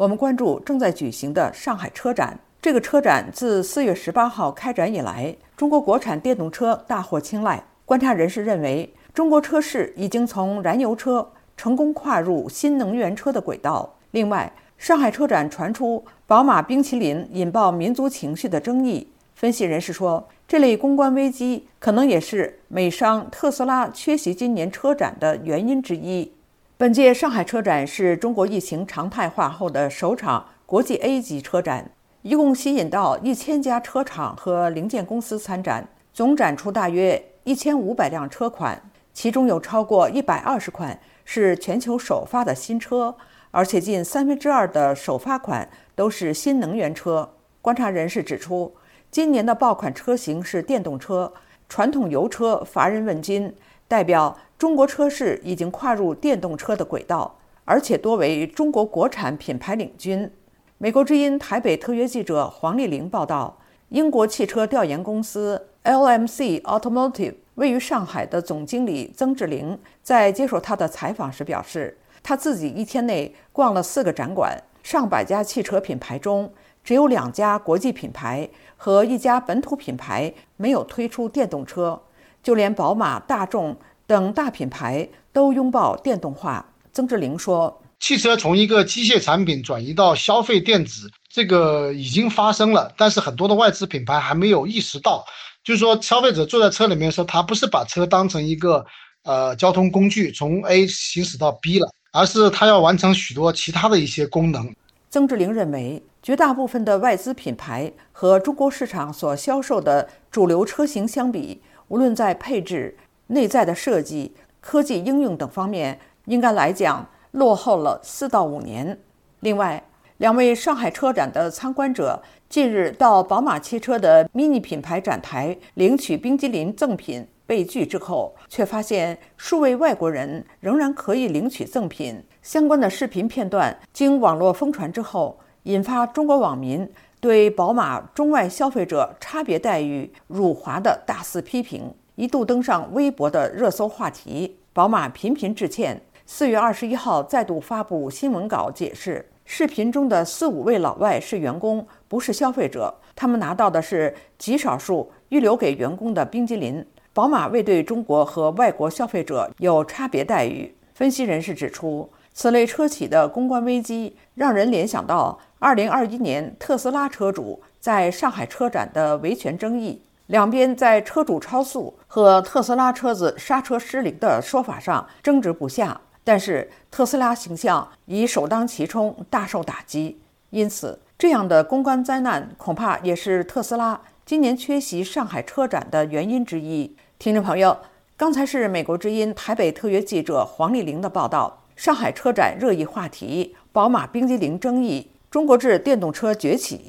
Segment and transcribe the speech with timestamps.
[0.00, 2.38] 我们关注正在举行的上海车展。
[2.62, 7.62] 这个车展自四月十八号开展以来，中国国产电动车大获青睐。
[7.84, 13.94] 观察人士认为，中国车市已经从燃油车成功跨入新能源车的轨道。
[14.12, 19.06] 另外，上海车展传出宝马冰淇淋引爆民族情绪的争议。
[19.34, 26.32] 分析人士说，这类公关危机可能也是美商特斯拉缺席今年车展的原因之一。
[26.80, 31.90] 本届上海车展是中国疫情常态化后的首场国际 A 级车展，
[32.22, 43.14] 一共吸引到一千家车厂和零件公司参展，总展出大约一千五百辆车款，其中有超过一百二十款是全球首发的新车，
[43.50, 47.34] 而且近三分之二的首发款都是新能源车。
[47.60, 48.74] 观察人士指出，
[49.10, 51.30] 今年的爆款车型是电动车，
[51.68, 53.54] 传统油车乏人问津，
[53.86, 54.34] 代表。
[54.60, 60.30] 中国车市已经跨入电动车的轨道，而且多为中国国产品牌领军。
[60.76, 63.56] 美国之音台北特约记者黄丽玲报道，
[63.88, 76.52] 英国汽车调研公司 LMC Automotive 位于上海的总经理曾志玲在接受他的采访时表示，他自己一天内逛了四个展馆，上百家汽车品牌中，
[76.84, 82.02] 只有两家国际品牌和一家本土品牌没有推出电动车，
[82.42, 83.74] 就连宝马、大众。
[84.10, 86.66] 等大品牌都拥抱电动化。
[86.92, 95.24] 曾志玲说：“汽车从一个机械产品转移到消费电子，这个已经发生了，但是很多的外资品牌还没有意识到，
[95.62, 98.84] 就是说消费者坐在车里面的时候，他不是把车当成一个
[99.22, 104.74] 呃交通工具从 A 行驶到 B 了，而是他要完成许多其他的一些功能。”
[105.08, 112.96] 曾志玲认为，绝大部分的外资品牌和中国市场所销售的主流车型相比，无论在配置。
[113.30, 118.98] 内在的设计、科技应用等方面，应该来讲落后了四到五年。
[119.40, 119.82] 另外，
[120.18, 132.22] 两位上海车展的参观者近日到宝马汽车的 MINI 品牌展台领取冰激凌赠品被拒之后，却发现数位外国人仍然可以领取赠品。
[132.42, 141.94] 相关的视频片段经网络疯传之后，引发中国网民对宝马中外消费者差别待遇辱华的大肆批评。
[142.20, 144.58] 一度登上微博的热搜话题。
[144.74, 146.02] 宝马频频致歉。
[146.26, 152.94] 四月二十一号再度发布新闻稿，解释视频中的四五位老外是员工，不是消费者。
[153.16, 156.84] 他们拿到的是极少数预留给员工的冰激凌。
[157.14, 160.74] 宝马未对中国和外国消费者有差别待遇。
[160.92, 170.02] 分析人士指出，此类车企的公关危机让人联想到二零二一年特斯拉车主在上海车展的维权争议。
[170.30, 180.20] 两边在车主超速和特斯拉车子刹车失灵的说法上争执不下，但是特斯拉形象已首当其冲，大受打击。
[180.50, 186.94] 因此，这样的公关灾难恐怕也是特斯拉今年缺席上海车展的原因之一。
[187.18, 187.76] 听众朋友，
[188.16, 191.64] 刚才是美国之音台北特约记者黄丽玲的报道。
[191.74, 196.80] 上海车展热议话题：宝马冰激凌争议，中国制电动车崛起。